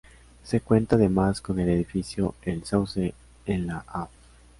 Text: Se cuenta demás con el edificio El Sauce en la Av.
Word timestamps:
Se 0.41 0.61
cuenta 0.61 0.97
demás 0.97 1.41
con 1.41 1.59
el 1.59 1.69
edificio 1.69 2.33
El 2.41 2.65
Sauce 2.65 3.13
en 3.45 3.67
la 3.67 3.85
Av. 3.87 4.09